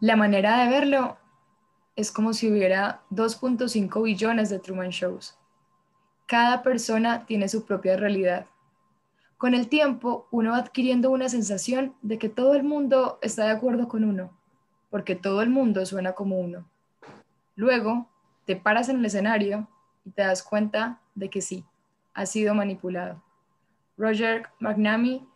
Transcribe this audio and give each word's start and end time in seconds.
La 0.00 0.16
manera 0.16 0.64
de 0.64 0.70
verlo 0.70 1.18
es 1.94 2.10
como 2.10 2.32
si 2.32 2.50
hubiera 2.50 3.02
2.5 3.10 4.02
billones 4.02 4.48
de 4.48 4.58
Truman 4.58 4.88
Shows. 4.88 5.36
Cada 6.24 6.62
persona 6.62 7.26
tiene 7.26 7.50
su 7.50 7.66
propia 7.66 7.98
realidad. 7.98 8.46
Con 9.36 9.52
el 9.52 9.68
tiempo, 9.68 10.26
uno 10.30 10.52
va 10.52 10.56
adquiriendo 10.56 11.10
una 11.10 11.28
sensación 11.28 11.94
de 12.00 12.18
que 12.18 12.30
todo 12.30 12.54
el 12.54 12.62
mundo 12.62 13.18
está 13.20 13.44
de 13.44 13.50
acuerdo 13.50 13.88
con 13.88 14.04
uno, 14.04 14.30
porque 14.88 15.16
todo 15.16 15.42
el 15.42 15.50
mundo 15.50 15.84
suena 15.84 16.14
como 16.14 16.40
uno. 16.40 16.64
Luego, 17.54 18.08
te 18.46 18.56
paras 18.56 18.88
en 18.88 19.00
el 19.00 19.04
escenario 19.04 19.68
y 20.06 20.12
te 20.12 20.22
das 20.22 20.42
cuenta 20.42 20.98
de 21.14 21.28
que 21.28 21.42
sí, 21.42 21.62
ha 22.14 22.24
sido 22.24 22.54
manipulado. 22.54 23.22
Roger 23.98 24.48
McNamee 24.60 25.26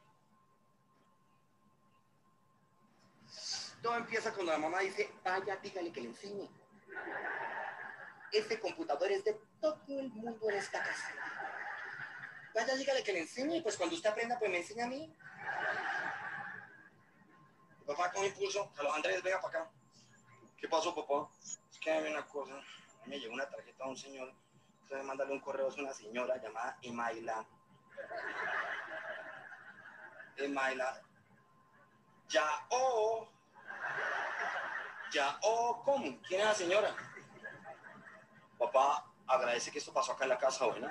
Todo 3.94 4.02
empieza 4.02 4.32
cuando 4.32 4.50
la 4.50 4.58
mamá 4.58 4.80
dice, 4.80 5.08
vaya, 5.22 5.56
dígale 5.58 5.92
que 5.92 6.00
le 6.00 6.08
enseñe. 6.08 6.50
Este 8.32 8.58
computador 8.58 9.12
es 9.12 9.22
de 9.22 9.40
todo 9.60 9.80
el 9.86 10.10
mundo 10.10 10.50
en 10.50 10.56
esta 10.56 10.82
casa. 10.82 11.14
Vaya, 12.52 12.74
dígale 12.74 13.04
que 13.04 13.12
le 13.12 13.20
enseñe, 13.20 13.62
pues 13.62 13.76
cuando 13.76 13.94
usted 13.94 14.10
aprenda, 14.10 14.36
pues 14.36 14.50
me 14.50 14.56
enseña 14.56 14.86
a 14.86 14.88
mí. 14.88 15.16
Papá, 17.86 18.10
con 18.10 18.24
impulso, 18.24 18.72
Carlos 18.74 18.96
Andrés, 18.96 19.22
venga 19.22 19.40
para 19.40 19.60
acá. 19.60 19.70
¿Qué 20.56 20.66
pasó, 20.66 20.92
papá? 20.92 21.30
Es 21.40 21.78
que 21.78 21.92
hay 21.92 22.10
una 22.10 22.26
cosa. 22.26 22.54
A 22.54 23.04
mí 23.06 23.10
me 23.10 23.20
llegó 23.20 23.34
una 23.34 23.48
tarjeta 23.48 23.84
a 23.84 23.88
un 23.90 23.96
señor. 23.96 24.34
Entonces, 24.82 25.06
mándale 25.06 25.34
un 25.34 25.40
correo 25.40 25.70
a 25.70 25.74
una 25.74 25.94
señora 25.94 26.36
llamada 26.38 26.76
Emaila. 26.82 27.46
Emaila. 30.36 31.00
Ya, 32.26 32.66
oh. 32.70 33.33
Oh, 35.42 35.80
¿cómo? 35.84 36.04
¿Quién 36.26 36.40
es 36.40 36.46
la 36.46 36.54
señora? 36.54 36.94
Papá, 38.58 39.04
agradece 39.26 39.70
que 39.70 39.78
esto 39.78 39.92
pasó 39.92 40.12
acá 40.12 40.24
en 40.24 40.30
la 40.30 40.38
casa, 40.38 40.66
¿bueno? 40.66 40.88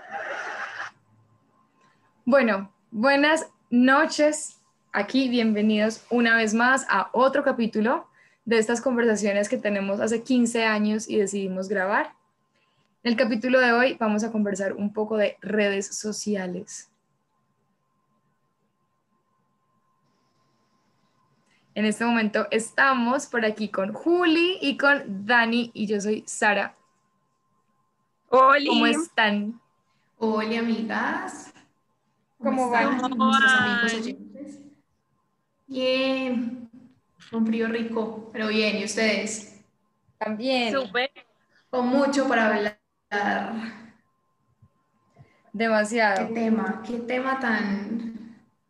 Bueno, 2.23 2.71
buenas 2.91 3.47
noches. 3.69 4.59
Aquí, 4.93 5.27
bienvenidos 5.27 6.05
una 6.09 6.37
vez 6.37 6.53
más 6.53 6.85
a 6.89 7.09
otro 7.11 7.43
capítulo 7.43 8.07
de 8.45 8.59
estas 8.59 8.79
conversaciones 8.79 9.49
que 9.49 9.57
tenemos 9.57 9.99
hace 9.99 10.23
15 10.23 10.65
años 10.65 11.09
y 11.09 11.17
decidimos 11.17 11.67
grabar. 11.67 12.13
En 13.03 13.11
el 13.11 13.17
capítulo 13.17 13.59
de 13.59 13.73
hoy 13.73 13.97
vamos 13.99 14.23
a 14.23 14.31
conversar 14.31 14.73
un 14.73 14.93
poco 14.93 15.17
de 15.17 15.37
redes 15.41 15.87
sociales. 15.97 16.92
En 21.75 21.85
este 21.85 22.05
momento 22.05 22.47
estamos 22.51 23.25
por 23.25 23.45
aquí 23.45 23.69
con 23.69 23.93
Juli 23.93 24.59
y 24.61 24.77
con 24.77 25.25
Dani 25.25 25.71
y 25.73 25.87
yo 25.87 25.99
soy 25.99 26.23
Sara. 26.27 26.75
Hola. 28.29 28.65
¿Cómo 28.67 28.85
están? 28.85 29.59
Hola, 30.19 30.59
amigas. 30.59 31.51
¿Cómo, 32.37 32.65
están 32.65 33.17
van? 33.17 33.43
amigos? 33.43 34.11
Bien, 35.65 36.69
un 37.31 37.47
frío 37.47 37.67
rico, 37.67 38.29
pero 38.31 38.49
bien, 38.49 38.77
¿y 38.77 38.85
ustedes? 38.85 39.59
También. 40.19 40.71
Súper. 40.73 41.09
Con 41.71 41.87
mucho 41.87 42.27
para 42.27 42.49
hablar. 42.49 42.79
Demasiado. 45.51 46.27
¿Qué 46.27 46.33
tema? 46.33 46.83
¿Qué 46.85 46.99
tema 46.99 47.39
tan, 47.39 48.12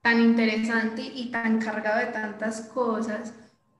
tan 0.03 0.19
interesante 0.19 1.01
y 1.01 1.31
tan 1.31 1.59
cargado 1.59 1.99
de 1.99 2.11
tantas 2.11 2.61
cosas 2.63 3.33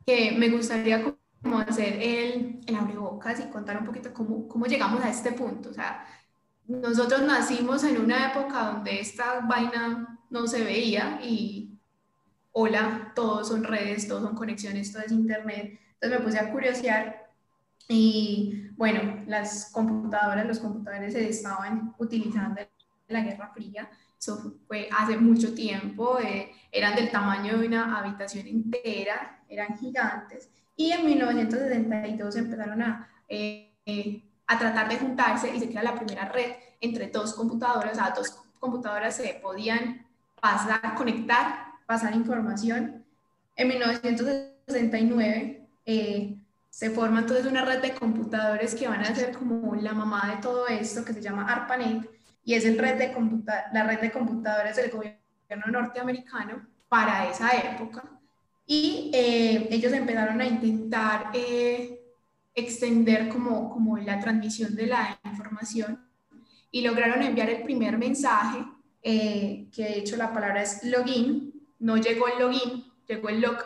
que 0.06 0.32
me 0.32 0.50
gustaría 0.50 1.04
como 1.04 1.60
hacer 1.60 2.02
el, 2.02 2.62
el 2.66 2.76
abrebocas 2.76 3.42
y 3.42 3.50
contar 3.50 3.78
un 3.78 3.86
poquito 3.86 4.14
cómo, 4.14 4.48
cómo 4.48 4.66
llegamos 4.66 5.04
a 5.04 5.10
este 5.10 5.34
punto. 5.34 5.70
O 5.70 5.74
sea, 5.74 6.06
nosotros 6.66 7.24
nacimos 7.24 7.84
en 7.84 7.98
una 8.00 8.32
época 8.32 8.72
donde 8.72 9.02
esta 9.02 9.42
vaina 9.42 10.18
no 10.30 10.48
se 10.48 10.64
veía 10.64 11.20
y 11.22 11.78
hola, 12.54 13.12
todos 13.14 13.50
son 13.50 13.66
redes, 13.66 14.08
todos 14.08 14.24
son 14.24 14.36
conexiones, 14.36 14.94
todo 14.94 15.04
es 15.04 15.12
internet. 15.12 15.78
Entonces 15.96 16.20
me 16.20 16.26
puse 16.26 16.40
a 16.40 16.52
curiosear 16.52 17.30
y 17.90 18.70
bueno, 18.78 19.24
las 19.28 19.72
computadoras, 19.74 20.48
los 20.48 20.60
computadores 20.60 21.12
se 21.12 21.28
estaban 21.28 21.94
utilizando 21.98 22.62
en 22.62 22.68
la 23.10 23.22
Guerra 23.22 23.52
Fría. 23.54 23.90
Eso 24.24 24.56
fue 24.68 24.88
hace 24.98 25.18
mucho 25.18 25.54
tiempo, 25.54 26.18
eh, 26.18 26.50
eran 26.72 26.96
del 26.96 27.12
tamaño 27.12 27.58
de 27.58 27.68
una 27.68 28.00
habitación 28.00 28.48
entera, 28.48 29.44
eran 29.50 29.78
gigantes. 29.78 30.50
Y 30.78 30.92
en 30.92 31.06
1962 31.06 32.38
empezaron 32.38 32.82
a, 32.82 33.10
eh, 33.28 33.74
eh, 33.86 34.24
a 34.48 34.58
tratar 34.58 34.88
de 34.88 34.98
juntarse 34.98 35.54
y 35.54 35.60
se 35.60 35.68
crea 35.68 35.84
la 35.84 35.96
primera 35.96 36.30
red 36.30 36.54
entre 36.80 37.08
dos 37.08 37.34
computadoras, 37.34 37.92
o 37.92 37.96
sea, 37.96 38.14
dos 38.16 38.30
computadoras 38.60 39.18
se 39.18 39.42
podían 39.44 40.08
pasar, 40.40 40.96
conectar, 40.96 41.66
pasar 41.86 42.16
información. 42.16 43.04
En 43.58 43.68
1969 43.68 45.68
eh, 45.86 46.38
se 46.70 46.90
forma 46.92 47.20
entonces 47.20 47.46
una 47.46 47.66
red 47.66 47.82
de 47.82 47.94
computadores 47.94 48.74
que 48.74 48.88
van 48.88 49.02
a 49.02 49.14
ser 49.14 49.38
como 49.38 49.76
la 49.76 49.94
mamá 49.94 50.34
de 50.34 50.42
todo 50.42 50.66
esto, 50.70 51.04
que 51.04 51.12
se 51.12 51.22
llama 51.22 51.46
ARPANET, 51.46 52.10
y 52.44 52.54
es 52.54 52.66
el 52.66 52.78
red 52.78 52.98
de 52.98 53.14
la 53.74 53.84
red 53.86 54.00
de 54.00 54.12
computadores 54.12 54.76
del 54.76 54.92
gobierno 54.92 55.66
norteamericano 55.72 56.66
para 56.90 57.30
esa 57.30 57.52
época. 57.52 58.04
Y 58.66 59.12
eh, 59.14 59.68
ellos 59.72 59.92
empezaron 59.94 60.40
a 60.42 60.46
intentar 60.46 61.32
eh, 61.34 62.00
extender 62.56 63.30
como, 63.30 63.70
como 63.72 63.98
la 63.98 64.20
transmisión 64.20 64.76
de 64.76 64.88
la 64.88 65.20
información 65.24 66.00
y 66.72 66.82
lograron 66.82 67.22
enviar 67.22 67.50
el 67.50 67.64
primer 67.64 67.98
mensaje, 67.98 68.66
eh, 69.04 69.68
que 69.72 69.84
de 69.84 69.98
hecho 70.00 70.18
la 70.18 70.34
palabra 70.34 70.64
es 70.64 70.84
login, 70.84 71.54
no 71.80 71.98
llegó 71.98 72.28
el 72.28 72.40
login, 72.40 72.86
llegó 73.08 73.30
el 73.30 73.42
log, 73.42 73.58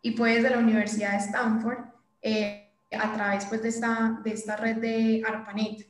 y 0.00 0.12
fue 0.12 0.36
desde 0.36 0.50
la 0.50 0.58
Universidad 0.58 1.12
de 1.12 1.18
Stanford 1.18 1.78
eh, 2.22 2.70
a 2.92 3.12
través 3.12 3.44
pues, 3.46 3.62
de, 3.62 3.68
esta, 3.68 4.20
de 4.24 4.30
esta 4.30 4.56
red 4.56 4.76
de 4.76 5.22
ARPANET. 5.26 5.86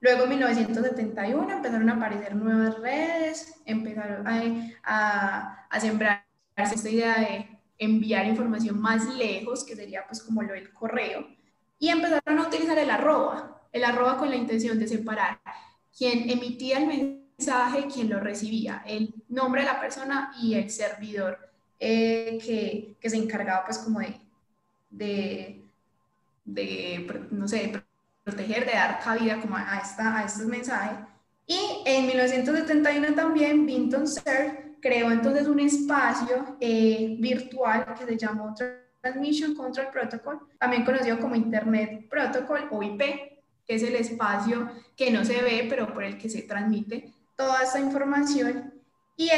Luego 0.00 0.24
en 0.24 0.30
1971 0.30 1.50
empezaron 1.50 1.88
a 1.88 1.94
aparecer 1.94 2.34
nuevas 2.36 2.78
redes, 2.78 3.60
empezaron 3.64 4.26
a, 4.84 5.66
sembrarse 5.80 6.24
esta 6.74 6.90
idea 6.90 7.20
de 7.20 7.48
enviar 7.78 8.26
información 8.26 8.80
más 8.80 9.06
lejos, 9.14 9.64
que 9.64 9.74
sería 9.74 10.06
pues 10.06 10.22
como 10.22 10.42
lo 10.42 10.52
del 10.52 10.72
correo, 10.72 11.26
y 11.78 11.88
empezaron 11.88 12.38
a 12.38 12.46
utilizar 12.46 12.78
el 12.78 12.90
arroba, 12.90 13.62
el 13.72 13.84
arroba 13.84 14.18
con 14.18 14.30
la 14.30 14.36
intención 14.36 14.78
de 14.78 14.88
separar 14.88 15.40
quien 15.96 16.28
emitía 16.28 16.78
el 16.78 16.86
mensaje, 16.86 17.86
quien 17.92 18.10
lo 18.10 18.20
recibía, 18.20 18.82
el 18.86 19.14
nombre 19.28 19.62
de 19.62 19.66
la 19.66 19.80
persona 19.80 20.32
y 20.40 20.54
el 20.54 20.70
servidor 20.70 21.38
eh, 21.78 22.38
que, 22.44 22.96
que, 23.00 23.10
se 23.10 23.16
encargaba 23.16 23.64
pues 23.64 23.78
como 23.78 24.00
de, 24.00 24.18
de, 24.90 25.62
de, 26.44 27.26
no 27.30 27.46
sé, 27.48 27.72
proteger, 28.26 28.66
de 28.66 28.72
dar 28.72 28.98
cabida 28.98 29.40
como 29.40 29.56
a, 29.56 29.78
esta, 29.78 30.18
a 30.18 30.24
estos 30.24 30.46
mensajes. 30.46 30.98
Y 31.46 31.58
en 31.84 32.08
1971 32.08 33.14
también 33.14 33.64
Vinton 33.64 34.04
Cerf 34.08 34.52
creó 34.82 35.12
entonces 35.12 35.46
un 35.46 35.60
espacio 35.60 36.56
eh, 36.60 37.16
virtual 37.20 37.94
que 37.96 38.04
se 38.04 38.16
llamó 38.18 38.52
Transmission 39.00 39.54
Control 39.54 39.86
Protocol, 39.92 40.40
también 40.58 40.84
conocido 40.84 41.20
como 41.20 41.36
Internet 41.36 42.08
Protocol 42.10 42.66
o 42.72 42.82
IP, 42.82 42.98
que 42.98 43.74
es 43.76 43.82
el 43.84 43.94
espacio 43.94 44.72
que 44.96 45.12
no 45.12 45.24
se 45.24 45.40
ve, 45.42 45.66
pero 45.70 45.94
por 45.94 46.02
el 46.02 46.18
que 46.18 46.28
se 46.28 46.42
transmite 46.42 47.12
toda 47.36 47.62
esta 47.62 47.78
información. 47.78 48.74
Y 49.16 49.30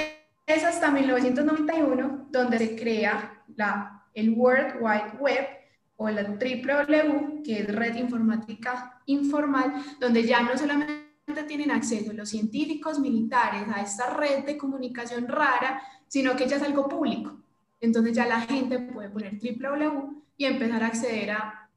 es 0.47 0.65
hasta 0.65 0.91
1991 0.91 2.28
donde 2.31 2.59
se 2.59 2.75
crea 2.75 3.43
la, 3.55 4.02
el 4.14 4.31
World 4.31 4.76
Wide 4.81 5.19
Web 5.20 5.57
o 6.00 6.09
la 6.09 6.23
WWW, 6.23 7.43
que 7.43 7.61
es 7.61 7.75
red 7.75 7.97
informática 7.97 9.00
informal, 9.06 9.75
donde 10.00 10.23
ya 10.23 10.43
no 10.43 10.56
solamente 10.56 11.09
tienen 11.47 11.73
acceso 11.73 12.12
los 12.12 12.29
científicos 12.29 13.00
militares 13.00 13.65
a 13.75 13.83
esta 13.83 14.15
red 14.15 14.45
de 14.45 14.56
comunicación 14.56 15.27
rara, 15.27 15.83
sino 16.06 16.37
que 16.37 16.47
ya 16.47 16.56
es 16.56 16.62
algo 16.62 16.89
público. 16.89 17.37
Entonces 17.81 18.17
ya 18.17 18.27
la 18.27 18.41
gente 18.43 18.79
puede 18.79 19.11
poner 19.11 19.39
www 19.39 20.23
y 20.37 20.45
empezar 20.45 20.85
a 20.85 20.87
acceder 20.87 21.33
a 21.33 21.69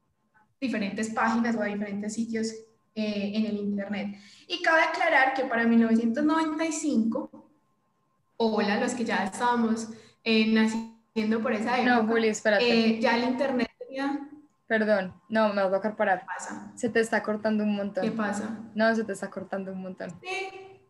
diferentes 0.60 1.10
páginas 1.10 1.56
o 1.56 1.62
a 1.62 1.66
diferentes 1.66 2.14
sitios 2.14 2.52
eh, 2.94 3.32
en 3.34 3.46
el 3.46 3.56
Internet. 3.56 4.16
Y 4.46 4.62
cabe 4.62 4.82
aclarar 4.82 5.34
que 5.34 5.44
para 5.44 5.66
1995, 5.66 7.50
hola, 8.36 8.78
los 8.78 8.94
que 8.94 9.04
ya 9.04 9.24
estábamos 9.24 9.88
eh, 10.22 10.46
naciendo 10.46 11.42
por 11.42 11.52
esa 11.52 11.80
época, 11.80 12.02
no, 12.02 12.06
Juli. 12.06 12.32
Eh, 12.60 13.00
ya 13.00 13.16
el 13.16 13.24
Internet 13.24 13.71
Perdón, 14.66 15.12
no, 15.28 15.52
me 15.52 15.62
va 15.62 15.68
a 15.68 15.70
tocar 15.70 15.96
parar. 15.96 16.20
¿Qué 16.20 16.26
pasa? 16.26 16.72
Se 16.74 16.88
te 16.88 17.00
está 17.00 17.22
cortando 17.22 17.62
un 17.64 17.76
montón. 17.76 18.04
¿Qué 18.04 18.10
pasa? 18.10 18.58
No, 18.74 18.94
se 18.94 19.04
te 19.04 19.12
está 19.12 19.28
cortando 19.28 19.72
un 19.72 19.82
montón. 19.82 20.10
Sí. 20.20 20.80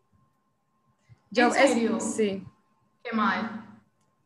Yo, 1.31 1.47
¿En 1.47 1.51
serio? 1.51 1.97
Es, 1.97 2.15
sí. 2.15 2.45
Qué 3.03 3.15
mal. 3.15 3.65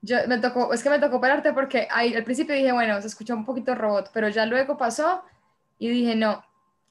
Yo, 0.02 0.18
me 0.28 0.38
tocó, 0.38 0.74
es 0.74 0.84
que 0.84 0.90
me 0.90 1.00
tocó 1.00 1.20
pararte 1.20 1.54
porque 1.54 1.88
ahí, 1.90 2.14
al 2.14 2.24
principio 2.24 2.54
dije, 2.54 2.72
bueno, 2.72 3.02
se 3.02 3.08
escuchó 3.08 3.36
un 3.36 3.46
poquito 3.46 3.74
robot, 3.74 4.12
pero 4.14 4.30
ya 4.30 4.46
luego 4.46 4.78
pasó 4.78 5.24
y 5.80 5.90
dije, 5.90 6.16
no. 6.16 6.44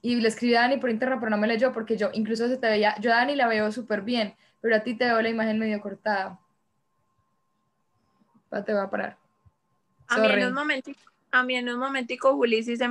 Y 0.02 0.16
le 0.16 0.28
escribí 0.28 0.54
a 0.54 0.62
Dani 0.62 0.78
por 0.78 0.90
internet, 0.90 1.18
pero 1.20 1.30
no 1.30 1.36
me 1.36 1.46
leyó 1.46 1.72
porque 1.72 1.96
yo 1.96 2.10
incluso 2.14 2.48
se 2.48 2.56
te 2.56 2.68
veía, 2.68 2.98
yo 3.00 3.12
a 3.12 3.16
Dani 3.16 3.36
la 3.36 3.46
veo 3.46 3.70
súper 3.70 4.02
bien, 4.02 4.34
pero 4.60 4.74
a 4.74 4.80
ti 4.80 4.94
te 4.94 5.04
veo 5.04 5.22
la 5.22 5.28
imagen 5.28 5.58
medio 5.58 5.80
cortada. 5.80 6.40
Pa, 8.48 8.64
te 8.64 8.72
voy 8.72 8.82
a 8.82 8.90
parar. 8.90 9.18
A 10.08 10.18
mí, 10.18 10.26
en 10.26 10.48
un 10.48 10.54
momentico, 10.54 11.00
a 11.36 11.42
mí 11.44 11.56
en 11.56 11.68
un 11.68 11.78
momentico 11.78 12.34
Juli 12.34 12.62
sí 12.62 12.76
se 12.76 12.84